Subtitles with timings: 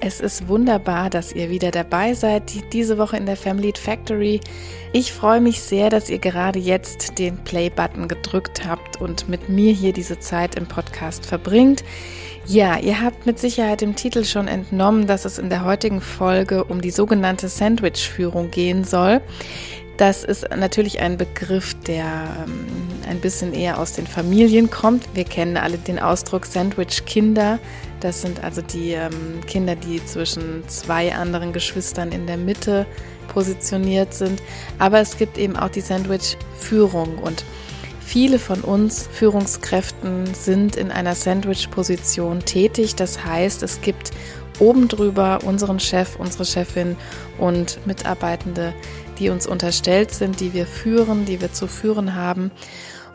[0.00, 4.40] es ist wunderbar, dass ihr wieder dabei seid, diese Woche in der Family Factory.
[4.92, 9.72] Ich freue mich sehr, dass ihr gerade jetzt den Play-Button gedrückt habt und mit mir
[9.72, 11.84] hier diese Zeit im Podcast verbringt.
[12.46, 16.64] Ja, ihr habt mit Sicherheit im Titel schon entnommen, dass es in der heutigen Folge
[16.64, 19.20] um die sogenannte Sandwich-Führung gehen soll.
[19.98, 22.06] Das ist natürlich ein Begriff, der
[22.46, 22.66] ähm,
[23.06, 25.06] ein bisschen eher aus den Familien kommt.
[25.14, 27.58] Wir kennen alle den Ausdruck Sandwich-Kinder.
[28.00, 32.86] Das sind also die ähm, Kinder, die zwischen zwei anderen Geschwistern in der Mitte
[33.28, 34.42] positioniert sind.
[34.78, 37.44] Aber es gibt eben auch die Sandwich-Führung und
[38.00, 42.96] viele von uns Führungskräften sind in einer Sandwich-Position tätig.
[42.96, 44.10] Das heißt, es gibt
[44.58, 46.96] oben drüber unseren Chef, unsere Chefin
[47.38, 48.74] und Mitarbeitende,
[49.18, 52.50] die uns unterstellt sind, die wir führen, die wir zu führen haben.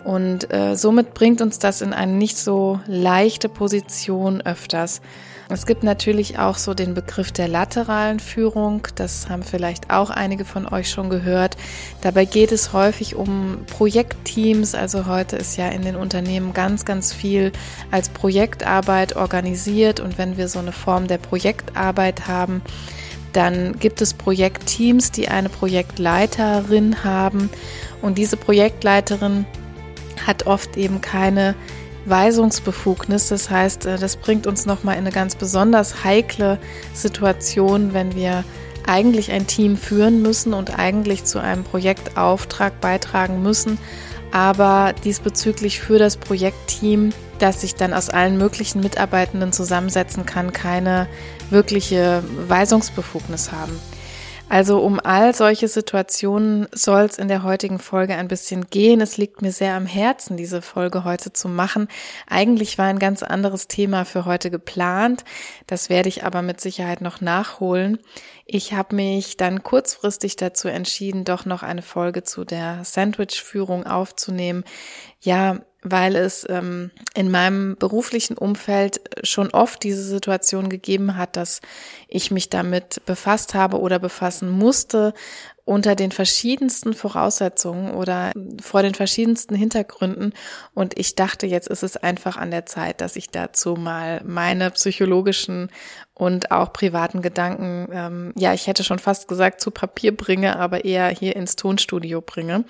[0.06, 5.02] Und äh, somit bringt uns das in eine nicht so leichte Position öfters.
[5.50, 8.88] Es gibt natürlich auch so den Begriff der lateralen Führung.
[8.94, 11.58] Das haben vielleicht auch einige von euch schon gehört.
[12.02, 14.75] Dabei geht es häufig um Projektteams.
[14.75, 17.52] Also heute ist ja in den Unternehmen ganz, ganz viel
[17.90, 20.00] als Projektarbeit organisiert.
[20.00, 22.62] Und wenn wir so eine Form der Projektarbeit haben,
[23.34, 27.50] dann gibt es Projektteams, die eine Projektleiterin haben.
[28.03, 29.47] Und diese Projektleiterin
[30.25, 31.55] hat oft eben keine
[32.05, 33.30] Weisungsbefugnis.
[33.30, 36.59] Das heißt, äh, das bringt uns nochmal in eine ganz besonders heikle
[36.94, 38.44] Situation, wenn wir
[38.88, 43.80] eigentlich ein Team führen müssen und eigentlich zu einem Projektauftrag beitragen müssen,
[44.31, 51.07] aber diesbezüglich für das Projektteam, das sich dann aus allen möglichen Mitarbeitenden zusammensetzen kann, keine
[51.50, 53.79] wirkliche Weisungsbefugnis haben.
[54.47, 59.01] Also um all solche Situationen soll es in der heutigen Folge ein bisschen gehen.
[59.01, 61.88] Es liegt mir sehr am Herzen, diese Folge heute zu machen.
[62.28, 65.25] Eigentlich war ein ganz anderes Thema für heute geplant.
[65.66, 67.97] Das werde ich aber mit Sicherheit noch nachholen.
[68.45, 74.63] Ich habe mich dann kurzfristig dazu entschieden, doch noch eine Folge zu der Sandwich-Führung aufzunehmen.
[75.22, 81.62] Ja, weil es ähm, in meinem beruflichen Umfeld schon oft diese Situation gegeben hat, dass
[82.07, 85.13] ich mich damit befasst habe oder befassen musste
[85.63, 88.31] unter den verschiedensten Voraussetzungen oder
[88.62, 90.34] vor den verschiedensten Hintergründen.
[90.75, 94.69] Und ich dachte, jetzt ist es einfach an der Zeit, dass ich dazu mal meine
[94.72, 95.72] psychologischen
[96.13, 100.85] und auch privaten Gedanken, ähm, ja, ich hätte schon fast gesagt, zu Papier bringe, aber
[100.85, 102.63] eher hier ins Tonstudio bringe.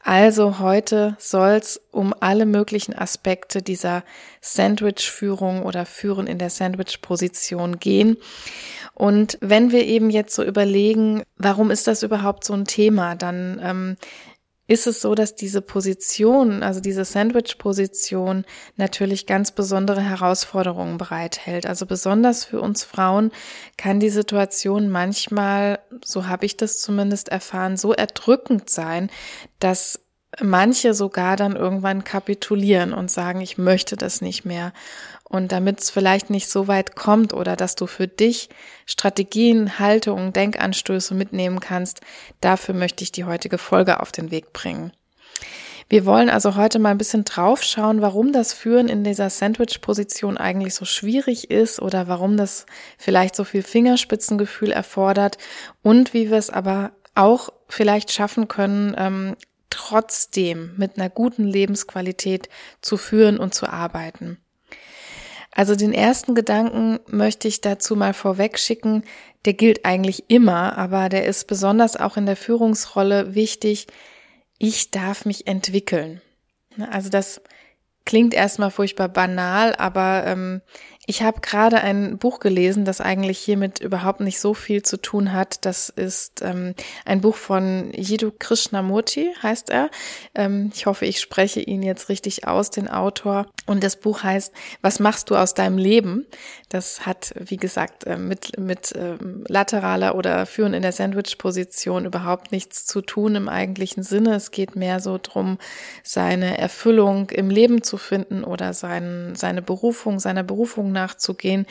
[0.00, 4.04] Also heute soll es um alle möglichen Aspekte dieser
[4.40, 8.16] Sandwich-Führung oder Führen in der Sandwich-Position gehen.
[8.94, 13.60] Und wenn wir eben jetzt so überlegen, warum ist das überhaupt so ein Thema, dann
[13.62, 13.96] ähm,
[14.68, 18.44] ist es so, dass diese Position, also diese Sandwich-Position
[18.76, 21.66] natürlich ganz besondere Herausforderungen bereithält.
[21.66, 23.32] Also besonders für uns Frauen
[23.78, 29.10] kann die Situation manchmal, so habe ich das zumindest erfahren, so erdrückend sein,
[29.58, 30.00] dass
[30.38, 34.74] manche sogar dann irgendwann kapitulieren und sagen, ich möchte das nicht mehr.
[35.28, 38.48] Und damit es vielleicht nicht so weit kommt oder dass du für dich
[38.86, 42.00] Strategien, Haltungen, Denkanstöße mitnehmen kannst,
[42.40, 44.92] dafür möchte ich die heutige Folge auf den Weg bringen.
[45.90, 50.74] Wir wollen also heute mal ein bisschen draufschauen, warum das Führen in dieser Sandwich-Position eigentlich
[50.74, 52.66] so schwierig ist oder warum das
[52.98, 55.38] vielleicht so viel Fingerspitzengefühl erfordert
[55.82, 59.36] und wie wir es aber auch vielleicht schaffen können, ähm,
[59.70, 62.50] trotzdem mit einer guten Lebensqualität
[62.82, 64.38] zu führen und zu arbeiten.
[65.58, 69.02] Also den ersten Gedanken möchte ich dazu mal vorweg schicken.
[69.44, 73.88] Der gilt eigentlich immer, aber der ist besonders auch in der Führungsrolle wichtig.
[74.58, 76.20] Ich darf mich entwickeln.
[76.92, 77.40] Also das
[78.04, 80.60] klingt erstmal furchtbar banal, aber ähm,
[81.08, 85.32] ich habe gerade ein Buch gelesen, das eigentlich hiermit überhaupt nicht so viel zu tun
[85.32, 85.64] hat.
[85.64, 86.74] Das ist ähm,
[87.06, 89.88] ein Buch von Jiddu Krishnamurti, heißt er.
[90.34, 93.46] Ähm, ich hoffe, ich spreche ihn jetzt richtig aus, den Autor.
[93.64, 94.52] Und das Buch heißt
[94.82, 96.26] Was machst du aus deinem Leben?
[96.68, 99.16] Das hat, wie gesagt, äh, mit, mit äh,
[99.48, 104.34] lateraler oder Führen in der Sandwich-Position überhaupt nichts zu tun im eigentlichen Sinne.
[104.34, 105.56] Es geht mehr so drum,
[106.02, 111.66] seine Erfüllung im Leben zu finden oder sein, seine Berufung, seiner Berufung nachzugehen.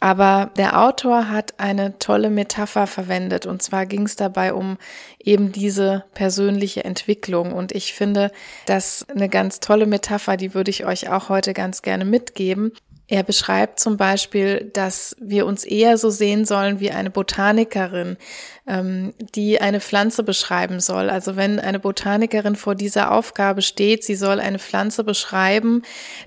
[0.00, 4.78] Aber der Autor hat eine tolle Metapher verwendet und zwar ging es dabei um
[5.18, 8.30] eben diese persönliche Entwicklung und ich finde
[8.66, 12.72] das eine ganz tolle Metapher, die würde ich euch auch heute ganz gerne mitgeben.
[13.10, 18.18] Er beschreibt zum Beispiel, dass wir uns eher so sehen sollen wie eine Botanikerin,
[18.66, 21.08] ähm, die eine Pflanze beschreiben soll.
[21.08, 25.82] Also wenn eine Botanikerin vor dieser Aufgabe steht, sie soll eine Pflanze beschreiben,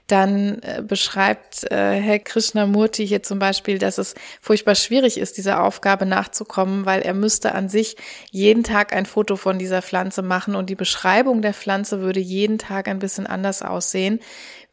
[0.08, 5.64] dann äh, beschreibt äh, Herr Krishnamurti hier zum Beispiel, dass es furchtbar schwierig ist, dieser
[5.64, 7.96] Aufgabe nachzukommen, weil er müsste an sich
[8.32, 12.58] jeden Tag ein Foto von dieser Pflanze machen und die Beschreibung der Pflanze würde jeden
[12.58, 14.20] Tag ein bisschen anders aussehen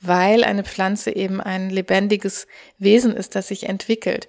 [0.01, 2.47] weil eine Pflanze eben ein lebendiges
[2.79, 4.29] Wesen ist, das sich entwickelt.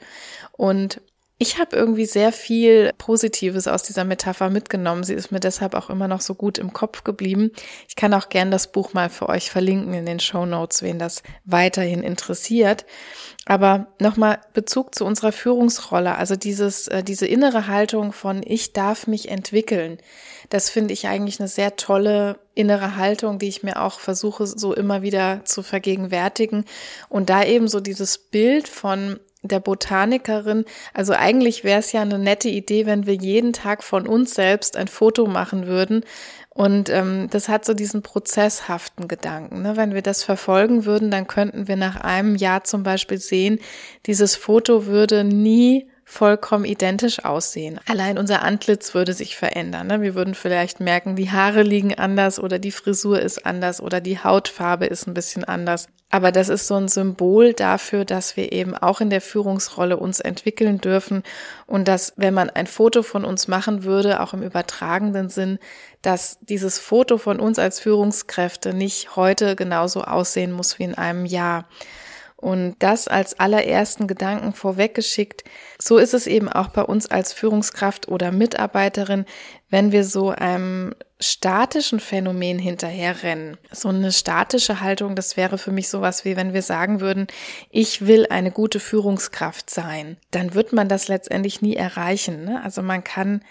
[0.52, 1.02] Und
[1.42, 5.06] ich habe irgendwie sehr viel Positives aus dieser Metapher mitgenommen.
[5.06, 7.52] Sie ist mir deshalb auch immer noch so gut im Kopf geblieben.
[7.88, 11.00] Ich kann auch gern das Buch mal für euch verlinken in den Show Notes, wen
[11.00, 12.86] das weiterhin interessiert.
[13.46, 19.08] Aber nochmal Bezug zu unserer Führungsrolle, also dieses, äh, diese innere Haltung von ich darf
[19.08, 19.98] mich entwickeln.
[20.50, 24.74] Das finde ich eigentlich eine sehr tolle innere Haltung, die ich mir auch versuche, so
[24.74, 26.66] immer wieder zu vergegenwärtigen.
[27.08, 30.66] Und da eben so dieses Bild von der Botanikerin.
[30.94, 34.76] Also eigentlich wäre es ja eine nette Idee, wenn wir jeden Tag von uns selbst
[34.76, 36.04] ein Foto machen würden.
[36.50, 39.62] Und ähm, das hat so diesen prozesshaften Gedanken.
[39.62, 39.78] Ne?
[39.78, 43.60] Wenn wir das verfolgen würden, dann könnten wir nach einem Jahr zum Beispiel sehen,
[44.06, 47.80] dieses Foto würde nie vollkommen identisch aussehen.
[47.88, 49.88] Allein unser Antlitz würde sich verändern.
[49.88, 50.02] Ne?
[50.02, 54.18] Wir würden vielleicht merken, die Haare liegen anders oder die Frisur ist anders oder die
[54.18, 55.88] Hautfarbe ist ein bisschen anders.
[56.12, 60.20] Aber das ist so ein Symbol dafür, dass wir eben auch in der Führungsrolle uns
[60.20, 61.22] entwickeln dürfen
[61.68, 65.60] und dass, wenn man ein Foto von uns machen würde, auch im übertragenden Sinn,
[66.02, 71.26] dass dieses Foto von uns als Führungskräfte nicht heute genauso aussehen muss wie in einem
[71.26, 71.66] Jahr.
[72.40, 75.44] Und das als allerersten Gedanken vorweggeschickt.
[75.78, 79.26] So ist es eben auch bei uns als Führungskraft oder Mitarbeiterin,
[79.70, 83.58] wenn wir so einem statischen Phänomen hinterherrennen.
[83.72, 87.28] So eine statische Haltung, das wäre für mich sowas wie, wenn wir sagen würden,
[87.72, 90.16] ich will eine gute Führungskraft sein.
[90.32, 92.46] Dann wird man das letztendlich nie erreichen.
[92.46, 92.62] Ne?
[92.64, 93.44] Also man kann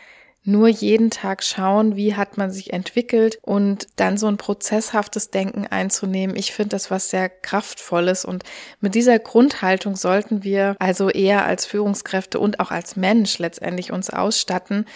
[0.49, 5.67] nur jeden Tag schauen, wie hat man sich entwickelt und dann so ein prozesshaftes Denken
[5.67, 6.37] einzunehmen.
[6.37, 8.45] Ich finde das was sehr kraftvolles und
[8.81, 14.09] mit dieser Grundhaltung sollten wir also eher als Führungskräfte und auch als Mensch letztendlich uns
[14.09, 14.87] ausstatten.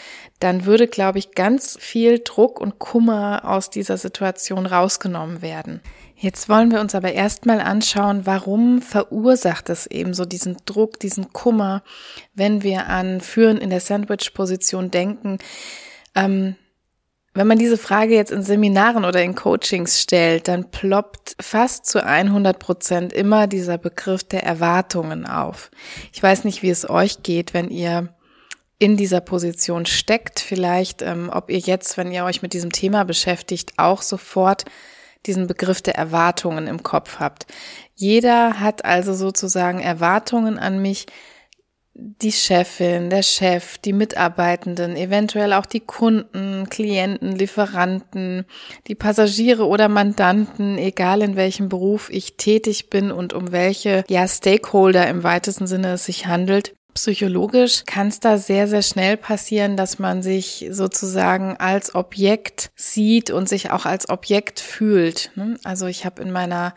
[0.42, 5.80] Dann würde, glaube ich, ganz viel Druck und Kummer aus dieser Situation rausgenommen werden.
[6.16, 11.32] Jetzt wollen wir uns aber erstmal anschauen, warum verursacht es eben so diesen Druck, diesen
[11.32, 11.84] Kummer,
[12.34, 15.38] wenn wir an Führen in der Sandwich-Position denken.
[16.16, 16.56] Ähm,
[17.34, 22.04] wenn man diese Frage jetzt in Seminaren oder in Coachings stellt, dann ploppt fast zu
[22.04, 25.70] 100 Prozent immer dieser Begriff der Erwartungen auf.
[26.12, 28.12] Ich weiß nicht, wie es euch geht, wenn ihr
[28.82, 30.40] in dieser Position steckt.
[30.40, 34.64] Vielleicht, ähm, ob ihr jetzt, wenn ihr euch mit diesem Thema beschäftigt, auch sofort
[35.25, 37.46] diesen Begriff der Erwartungen im Kopf habt.
[37.94, 41.06] Jeder hat also sozusagen Erwartungen an mich,
[41.94, 48.46] die Chefin, der Chef, die Mitarbeitenden, eventuell auch die Kunden, Klienten, Lieferanten,
[48.88, 54.26] die Passagiere oder Mandanten, egal in welchem Beruf ich tätig bin und um welche ja
[54.26, 56.75] Stakeholder im weitesten Sinne es sich handelt.
[56.94, 63.31] Psychologisch kann es da sehr, sehr schnell passieren, dass man sich sozusagen als Objekt sieht
[63.31, 65.31] und sich auch als Objekt fühlt.
[65.34, 65.58] Ne?
[65.64, 66.74] Also ich habe in meiner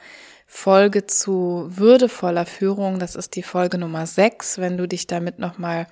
[0.47, 2.99] Folge zu würdevoller Führung.
[2.99, 5.87] Das ist die Folge Nummer 6, wenn du dich damit nochmal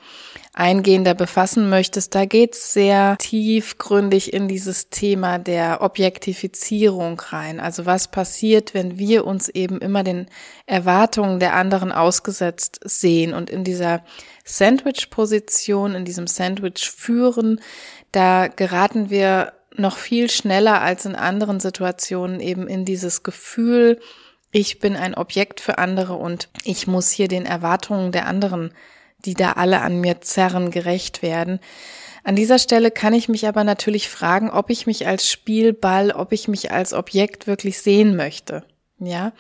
[0.54, 2.14] eingehender befassen möchtest.
[2.14, 7.60] Da geht's sehr tiefgründig in dieses Thema der Objektifizierung rein.
[7.60, 10.28] Also was passiert, wenn wir uns eben immer den
[10.68, 14.04] Erwartungen der anderen ausgesetzt sehen und in dieser
[14.46, 17.60] Sandwich-Position, in diesem Sandwich führen,
[18.12, 24.00] da geraten wir noch viel schneller als in anderen Situationen eben in dieses Gefühl,
[24.54, 28.72] ich bin ein Objekt für andere und ich muss hier den Erwartungen der anderen,
[29.26, 31.60] die da alle an mir zerren, gerecht werden.
[32.24, 36.32] An dieser Stelle kann ich mich aber natürlich fragen, ob ich mich als Spielball, ob
[36.32, 38.64] ich mich als Objekt wirklich sehen möchte.
[39.00, 39.34] Ja,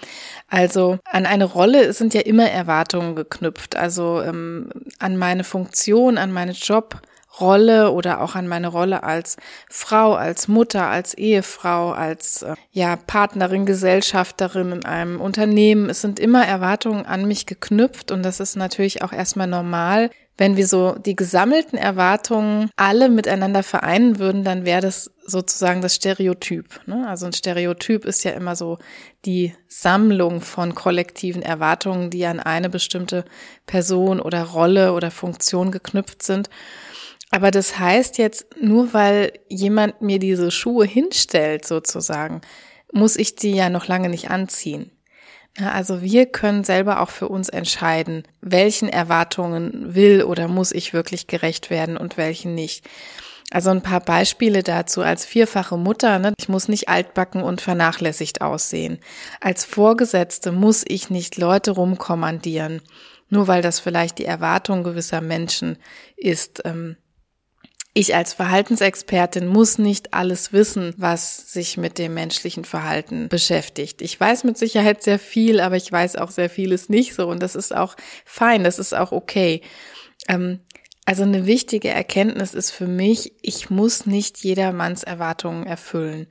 [0.49, 6.33] also an eine Rolle sind ja immer Erwartungen geknüpft, also ähm, an meine Funktion, an
[6.33, 7.01] meine Job,
[7.39, 9.37] Rolle oder auch an meine Rolle als
[9.69, 15.89] Frau, als Mutter, als Ehefrau, als äh, ja Partnerin, Gesellschafterin in einem Unternehmen.
[15.89, 20.09] Es sind immer Erwartungen an mich geknüpft und das ist natürlich auch erstmal normal.
[20.35, 25.95] Wenn wir so die gesammelten Erwartungen alle miteinander vereinen würden, dann wäre das sozusagen das
[25.95, 26.81] Stereotyp.
[26.87, 27.07] Ne?
[27.07, 28.79] Also ein Stereotyp ist ja immer so
[29.25, 33.25] die Sammlung von kollektiven Erwartungen, die an eine bestimmte
[33.67, 36.49] Person oder Rolle oder Funktion geknüpft sind.
[37.33, 42.41] Aber das heißt jetzt, nur weil jemand mir diese Schuhe hinstellt, sozusagen,
[42.91, 44.91] muss ich die ja noch lange nicht anziehen.
[45.59, 51.25] Also wir können selber auch für uns entscheiden, welchen Erwartungen will oder muss ich wirklich
[51.25, 52.87] gerecht werden und welchen nicht.
[53.49, 55.01] Also ein paar Beispiele dazu.
[55.01, 58.99] Als vierfache Mutter, ne, ich muss nicht altbacken und vernachlässigt aussehen.
[59.41, 62.83] Als Vorgesetzte muss ich nicht Leute rumkommandieren,
[63.29, 65.77] nur weil das vielleicht die Erwartung gewisser Menschen
[66.15, 66.61] ist.
[66.65, 66.95] Ähm,
[67.93, 74.01] ich als Verhaltensexpertin muss nicht alles wissen, was sich mit dem menschlichen Verhalten beschäftigt.
[74.01, 77.41] Ich weiß mit Sicherheit sehr viel, aber ich weiß auch sehr vieles nicht so und
[77.41, 77.95] das ist auch
[78.25, 79.61] fein, das ist auch okay.
[80.27, 80.59] Ähm,
[81.05, 86.27] also eine wichtige Erkenntnis ist für mich, ich muss nicht jedermanns Erwartungen erfüllen.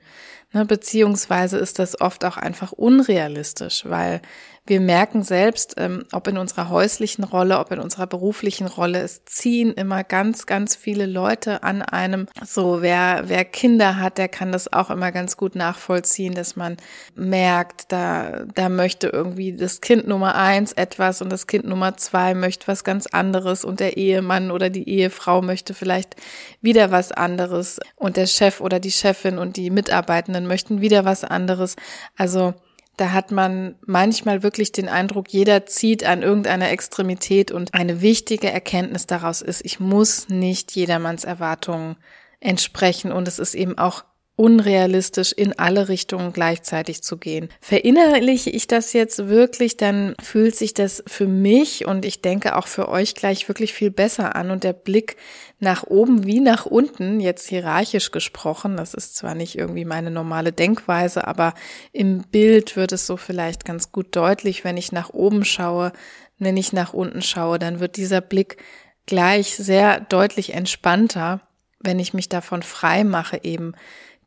[0.51, 4.21] Ne, beziehungsweise ist das oft auch einfach unrealistisch, weil
[4.65, 9.25] wir merken selbst, ähm, ob in unserer häuslichen Rolle, ob in unserer beruflichen Rolle, es
[9.25, 12.27] ziehen immer ganz, ganz viele Leute an einem.
[12.45, 16.77] So, wer, wer Kinder hat, der kann das auch immer ganz gut nachvollziehen, dass man
[17.13, 22.33] merkt, da, da möchte irgendwie das Kind Nummer eins etwas und das Kind Nummer zwei
[22.33, 26.15] möchte was ganz anderes und der Ehemann oder die Ehefrau möchte vielleicht
[26.61, 31.25] wieder was anderes und der Chef oder die Chefin und die Mitarbeitenden möchten wieder was
[31.25, 31.75] anderes.
[32.15, 32.53] Also,
[32.97, 38.51] da hat man manchmal wirklich den Eindruck, jeder zieht an irgendeiner Extremität und eine wichtige
[38.51, 41.95] Erkenntnis daraus ist, ich muss nicht jedermanns Erwartungen
[42.43, 43.11] entsprechen.
[43.11, 44.03] Und es ist eben auch
[44.35, 47.49] unrealistisch in alle Richtungen gleichzeitig zu gehen.
[47.61, 52.65] Verinnerliche ich das jetzt wirklich, dann fühlt sich das für mich und ich denke auch
[52.65, 55.17] für euch gleich wirklich viel besser an und der Blick
[55.59, 60.51] nach oben wie nach unten, jetzt hierarchisch gesprochen, das ist zwar nicht irgendwie meine normale
[60.51, 61.53] Denkweise, aber
[61.91, 65.93] im Bild wird es so vielleicht ganz gut deutlich, wenn ich nach oben schaue,
[66.39, 68.57] wenn ich nach unten schaue, dann wird dieser Blick
[69.05, 71.41] gleich sehr deutlich entspannter,
[71.79, 73.73] wenn ich mich davon frei mache, eben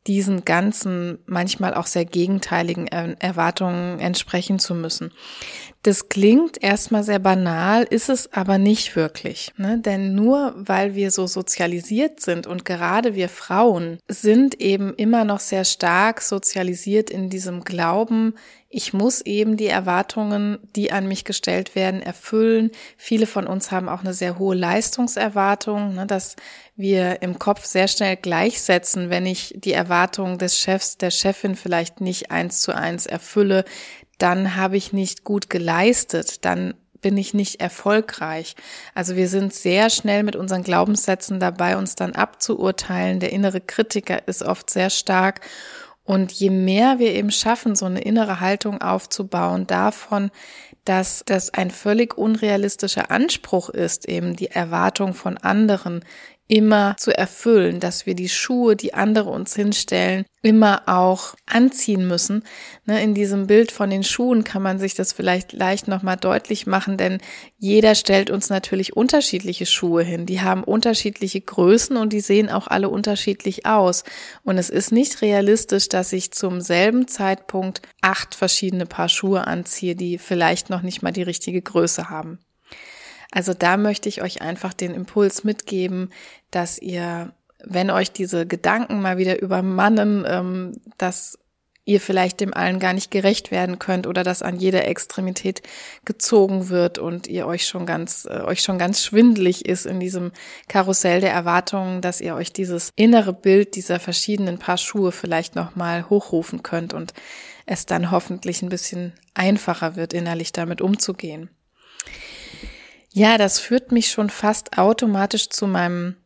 [0.06, 5.12] diesen ganzen, manchmal auch sehr gegenteiligen Erwartungen entsprechen zu müssen.
[5.82, 9.52] Das klingt erstmal sehr banal, ist es aber nicht wirklich.
[9.56, 9.78] Ne?
[9.78, 15.38] Denn nur weil wir so sozialisiert sind und gerade wir Frauen sind eben immer noch
[15.38, 18.34] sehr stark sozialisiert in diesem Glauben,
[18.68, 22.72] ich muss eben die Erwartungen, die an mich gestellt werden, erfüllen.
[22.96, 26.34] Viele von uns haben auch eine sehr hohe Leistungserwartung, ne, dass
[26.76, 32.00] wir im Kopf sehr schnell gleichsetzen, wenn ich die Erwartungen des Chefs, der Chefin vielleicht
[32.00, 33.64] nicht eins zu eins erfülle,
[34.18, 38.56] dann habe ich nicht gut geleistet, dann bin ich nicht erfolgreich.
[38.94, 43.20] Also wir sind sehr schnell mit unseren Glaubenssätzen dabei, uns dann abzuurteilen.
[43.20, 45.40] Der innere Kritiker ist oft sehr stark.
[46.04, 50.30] Und je mehr wir eben schaffen, so eine innere Haltung aufzubauen davon,
[50.84, 56.04] dass das ein völlig unrealistischer Anspruch ist, eben die Erwartung von anderen
[56.48, 62.44] immer zu erfüllen, dass wir die Schuhe, die andere uns hinstellen, immer auch anziehen müssen.
[62.84, 66.66] Ne, in diesem Bild von den Schuhen kann man sich das vielleicht leicht nochmal deutlich
[66.66, 67.18] machen, denn
[67.58, 70.24] jeder stellt uns natürlich unterschiedliche Schuhe hin.
[70.24, 74.04] Die haben unterschiedliche Größen und die sehen auch alle unterschiedlich aus.
[74.44, 79.96] Und es ist nicht realistisch, dass ich zum selben Zeitpunkt acht verschiedene Paar Schuhe anziehe,
[79.96, 82.38] die vielleicht noch nicht mal die richtige Größe haben.
[83.30, 86.10] Also da möchte ich euch einfach den Impuls mitgeben,
[86.50, 87.32] dass ihr,
[87.64, 91.38] wenn euch diese Gedanken mal wieder übermannen, ähm, dass
[91.86, 95.62] ihr vielleicht dem allen gar nicht gerecht werden könnt oder dass an jeder Extremität
[96.04, 100.32] gezogen wird und ihr euch schon ganz äh, euch schon ganz schwindlig ist in diesem
[100.68, 105.76] Karussell der Erwartungen, dass ihr euch dieses innere Bild dieser verschiedenen Paar Schuhe vielleicht noch
[105.76, 107.14] mal hochrufen könnt und
[107.66, 111.50] es dann hoffentlich ein bisschen einfacher wird innerlich damit umzugehen.
[113.16, 116.16] Ja, das führt mich schon fast automatisch zu meinem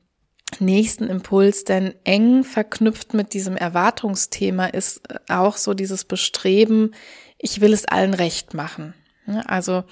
[0.59, 6.92] nächsten Impuls, denn eng verknüpft mit diesem Erwartungsthema ist auch so dieses Bestreben,
[7.38, 8.94] ich will es allen recht machen.
[9.47, 9.85] Also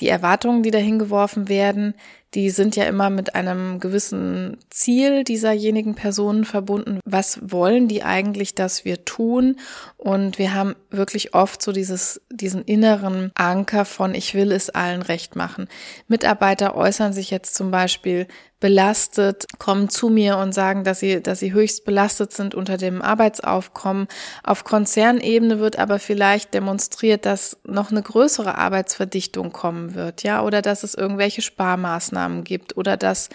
[0.00, 1.94] die Erwartungen, die dahin geworfen werden,
[2.34, 7.00] die sind ja immer mit einem gewissen Ziel dieserjenigen Personen verbunden.
[7.04, 9.56] Was wollen die eigentlich, dass wir tun?
[9.98, 15.02] Und wir haben wirklich oft so dieses, diesen inneren Anker von, ich will es allen
[15.02, 15.68] recht machen.
[16.08, 18.26] Mitarbeiter äußern sich jetzt zum Beispiel
[18.62, 23.02] belastet, kommen zu mir und sagen, dass sie, dass sie höchst belastet sind unter dem
[23.02, 24.06] Arbeitsaufkommen.
[24.44, 30.62] Auf Konzernebene wird aber vielleicht demonstriert, dass noch eine größere Arbeitsverdichtung kommen wird, ja, oder
[30.62, 33.28] dass es irgendwelche Sparmaßnahmen gibt oder dass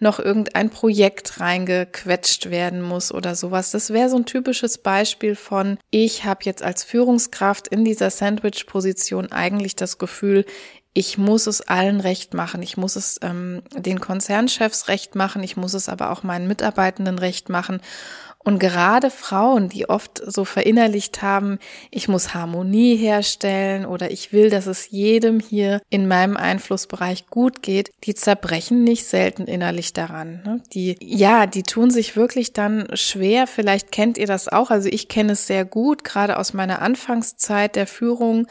[0.00, 3.70] noch irgendein Projekt reingequetscht werden muss oder sowas.
[3.70, 9.32] Das wäre so ein typisches Beispiel von, ich habe jetzt als Führungskraft in dieser Sandwich-Position
[9.32, 10.44] eigentlich das Gefühl,
[10.94, 12.62] ich muss es allen recht machen.
[12.62, 15.42] Ich muss es ähm, den Konzernchefs recht machen.
[15.42, 17.80] Ich muss es aber auch meinen Mitarbeitenden recht machen.
[18.44, 21.58] Und gerade Frauen, die oft so verinnerlicht haben,
[21.90, 27.62] ich muss Harmonie herstellen oder ich will, dass es jedem hier in meinem Einflussbereich gut
[27.62, 30.42] geht, die zerbrechen nicht selten innerlich daran.
[30.44, 30.62] Ne?
[30.74, 33.46] Die, ja, die tun sich wirklich dann schwer.
[33.46, 34.70] Vielleicht kennt ihr das auch.
[34.70, 38.46] Also ich kenne es sehr gut, gerade aus meiner Anfangszeit der Führung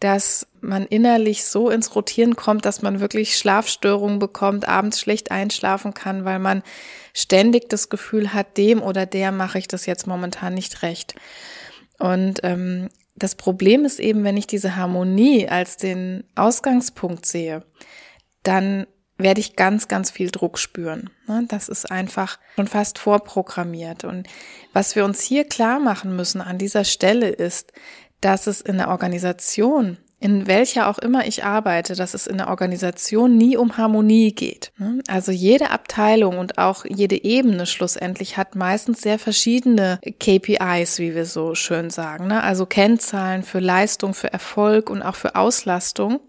[0.00, 5.94] dass man innerlich so ins Rotieren kommt, dass man wirklich Schlafstörungen bekommt, abends schlecht einschlafen
[5.94, 6.62] kann, weil man
[7.12, 11.14] ständig das Gefühl hat, dem oder der mache ich das jetzt momentan nicht recht.
[11.98, 17.62] Und ähm, das Problem ist eben, wenn ich diese Harmonie als den Ausgangspunkt sehe,
[18.42, 18.86] dann
[19.22, 21.10] werde ich ganz, ganz viel Druck spüren.
[21.26, 21.44] Ne?
[21.48, 24.04] Das ist einfach schon fast vorprogrammiert.
[24.04, 24.26] Und
[24.72, 27.72] was wir uns hier klar machen müssen an dieser Stelle ist,
[28.20, 32.48] dass es in der Organisation, in welcher auch immer ich arbeite, dass es in der
[32.48, 34.72] Organisation nie um Harmonie geht.
[34.76, 35.02] Ne?
[35.08, 41.24] Also jede Abteilung und auch jede Ebene schlussendlich hat meistens sehr verschiedene KPIs, wie wir
[41.24, 42.26] so schön sagen.
[42.26, 42.42] Ne?
[42.42, 46.20] Also Kennzahlen für Leistung, für Erfolg und auch für Auslastung.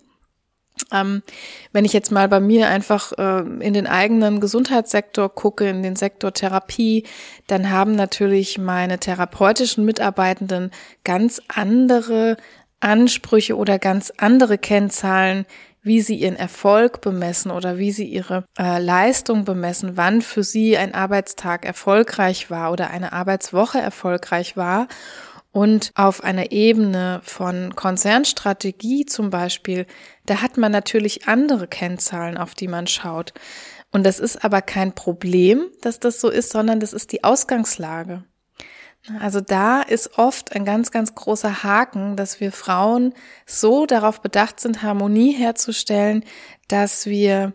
[0.91, 1.23] Ähm,
[1.71, 5.95] wenn ich jetzt mal bei mir einfach äh, in den eigenen Gesundheitssektor gucke, in den
[5.95, 7.05] Sektor Therapie,
[7.47, 10.71] dann haben natürlich meine therapeutischen Mitarbeitenden
[11.03, 12.37] ganz andere
[12.79, 15.45] Ansprüche oder ganz andere Kennzahlen,
[15.83, 20.77] wie sie ihren Erfolg bemessen oder wie sie ihre äh, Leistung bemessen, wann für sie
[20.77, 24.87] ein Arbeitstag erfolgreich war oder eine Arbeitswoche erfolgreich war.
[25.53, 29.85] Und auf einer Ebene von Konzernstrategie zum Beispiel,
[30.31, 33.33] da hat man natürlich andere Kennzahlen, auf die man schaut.
[33.91, 38.23] Und das ist aber kein Problem, dass das so ist, sondern das ist die Ausgangslage.
[39.19, 43.13] Also da ist oft ein ganz, ganz großer Haken, dass wir Frauen
[43.45, 46.23] so darauf bedacht sind, Harmonie herzustellen,
[46.69, 47.51] dass wir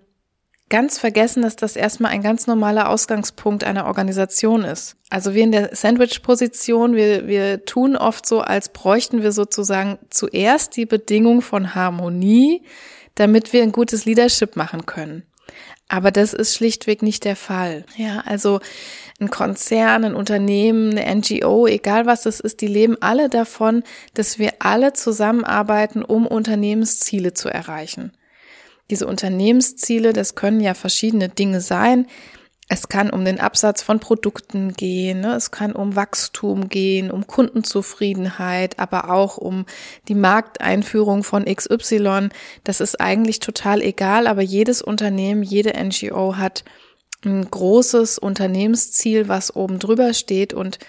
[0.68, 4.96] ganz vergessen, dass das erstmal ein ganz normaler Ausgangspunkt einer Organisation ist.
[5.10, 10.76] Also wir in der Sandwich-Position, wir, wir tun oft so, als bräuchten wir sozusagen zuerst
[10.76, 12.62] die Bedingung von Harmonie,
[13.14, 15.22] damit wir ein gutes Leadership machen können.
[15.88, 17.84] Aber das ist schlichtweg nicht der Fall.
[17.96, 18.58] Ja, also
[19.20, 24.40] ein Konzern, ein Unternehmen, eine NGO, egal was es ist, die leben alle davon, dass
[24.40, 28.10] wir alle zusammenarbeiten, um Unternehmensziele zu erreichen
[28.90, 32.06] diese Unternehmensziele, das können ja verschiedene Dinge sein.
[32.68, 35.34] Es kann um den Absatz von Produkten gehen, ne?
[35.36, 39.66] es kann um Wachstum gehen, um Kundenzufriedenheit, aber auch um
[40.08, 42.30] die Markteinführung von XY.
[42.64, 46.64] Das ist eigentlich total egal, aber jedes Unternehmen, jede NGO hat
[47.24, 50.80] ein großes Unternehmensziel, was oben drüber steht und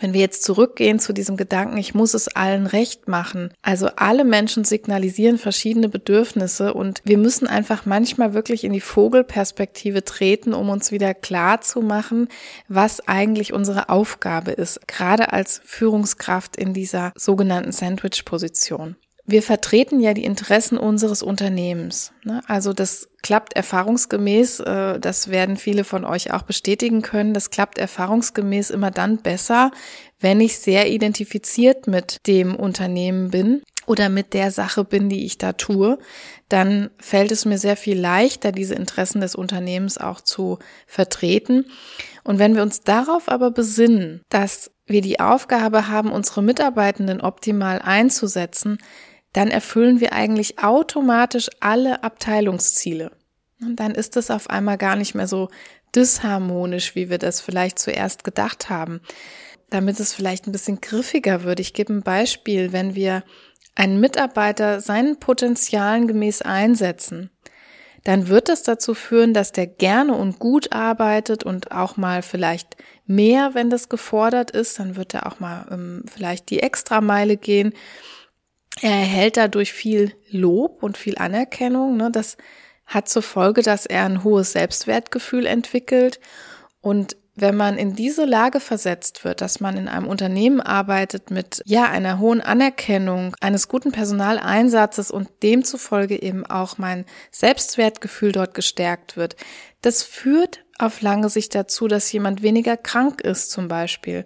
[0.00, 3.52] wenn wir jetzt zurückgehen zu diesem Gedanken, ich muss es allen recht machen.
[3.62, 10.04] Also alle Menschen signalisieren verschiedene Bedürfnisse und wir müssen einfach manchmal wirklich in die Vogelperspektive
[10.04, 12.28] treten, um uns wieder klar zu machen,
[12.68, 18.96] was eigentlich unsere Aufgabe ist, gerade als Führungskraft in dieser sogenannten Sandwich-Position
[19.26, 22.12] wir vertreten ja die Interessen unseres Unternehmens.
[22.24, 22.42] Ne?
[22.46, 27.78] Also das klappt erfahrungsgemäß, äh, das werden viele von euch auch bestätigen können, das klappt
[27.78, 29.72] erfahrungsgemäß immer dann besser,
[30.20, 35.38] wenn ich sehr identifiziert mit dem Unternehmen bin oder mit der Sache bin, die ich
[35.38, 35.98] da tue,
[36.48, 41.66] dann fällt es mir sehr viel leichter, diese Interessen des Unternehmens auch zu vertreten.
[42.22, 47.80] Und wenn wir uns darauf aber besinnen, dass wir die Aufgabe haben, unsere Mitarbeitenden optimal
[47.80, 48.78] einzusetzen,
[49.36, 53.12] dann erfüllen wir eigentlich automatisch alle Abteilungsziele.
[53.60, 55.50] Und dann ist es auf einmal gar nicht mehr so
[55.94, 59.02] disharmonisch, wie wir das vielleicht zuerst gedacht haben.
[59.68, 61.60] Damit es vielleicht ein bisschen griffiger wird.
[61.60, 63.24] Ich gebe ein Beispiel, wenn wir
[63.74, 67.28] einen Mitarbeiter seinen Potenzialen gemäß einsetzen,
[68.04, 72.76] dann wird das dazu führen, dass der gerne und gut arbeitet und auch mal vielleicht
[73.04, 77.74] mehr, wenn das gefordert ist, dann wird er auch mal ähm, vielleicht die Extrameile gehen
[78.80, 81.96] er erhält dadurch viel Lob und viel Anerkennung.
[81.96, 82.10] Ne?
[82.10, 82.36] Das
[82.84, 86.20] hat zur Folge, dass er ein hohes Selbstwertgefühl entwickelt
[86.80, 91.62] und wenn man in diese Lage versetzt wird, dass man in einem Unternehmen arbeitet mit
[91.66, 99.18] ja einer hohen Anerkennung, eines guten Personaleinsatzes und demzufolge eben auch mein Selbstwertgefühl dort gestärkt
[99.18, 99.36] wird,
[99.82, 104.24] das führt auf lange Sicht dazu, dass jemand weniger krank ist zum Beispiel,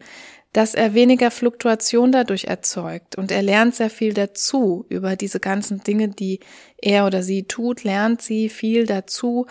[0.53, 5.81] dass er weniger Fluktuation dadurch erzeugt und er lernt sehr viel dazu über diese ganzen
[5.81, 6.41] Dinge, die
[6.79, 9.47] er oder sie tut, lernt sie viel dazu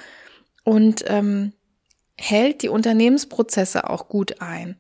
[0.64, 1.54] und ähm,
[2.18, 4.78] hält die Unternehmensprozesse auch gut ein.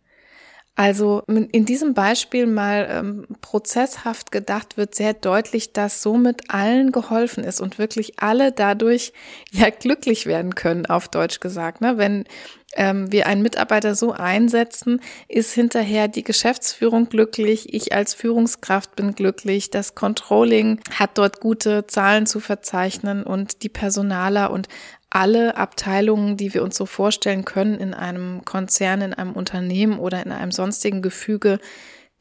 [0.79, 7.43] Also in diesem Beispiel mal ähm, prozesshaft gedacht wird sehr deutlich, dass somit allen geholfen
[7.43, 9.11] ist und wirklich alle dadurch
[9.51, 11.81] ja glücklich werden können, auf Deutsch gesagt.
[11.81, 11.97] Ne?
[11.97, 12.23] Wenn
[12.75, 19.15] ähm, wir einen Mitarbeiter so einsetzen, ist hinterher die Geschäftsführung glücklich, ich als Führungskraft bin
[19.15, 24.69] glücklich, das Controlling hat dort gute Zahlen zu verzeichnen und die Personaler und
[25.09, 30.23] alle Abteilungen, die wir uns so vorstellen können in einem Konzern, in einem Unternehmen oder
[30.23, 31.59] in einem sonstigen Gefüge,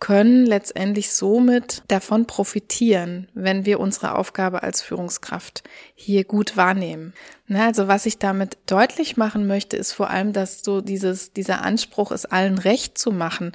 [0.01, 7.14] können letztendlich somit davon profitieren, wenn wir unsere Aufgabe als Führungskraft hier gut wahrnehmen.
[7.46, 11.62] Na, also was ich damit deutlich machen möchte, ist vor allem, dass so dieses, dieser
[11.62, 13.53] Anspruch, es allen recht zu machen,